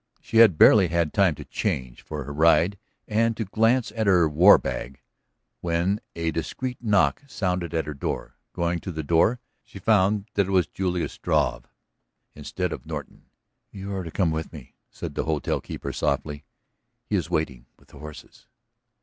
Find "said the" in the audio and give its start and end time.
14.89-15.25